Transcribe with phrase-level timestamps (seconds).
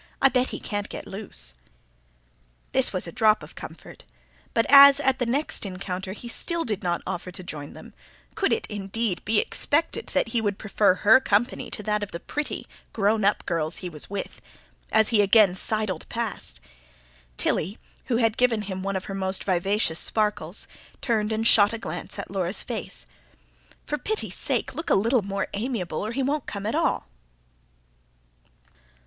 [0.19, 1.53] I bet he can't get loose."
[2.71, 4.03] This was a drop of comfort.
[4.51, 7.93] But as, at the next encounter, he still did not offer to join them
[8.33, 12.19] could it, indeed, be expected that he would prefer her company to that of the
[12.19, 14.41] pretty, grown up girls he was with?
[14.91, 16.59] as he again sidled past,
[17.37, 20.67] Tilly, who had given him one of her most vivacious sparkles,
[20.99, 23.05] turned and shot a glance at Laura's face.
[23.85, 27.05] "For pity's sake, look a little more amiable, or he won't come at all."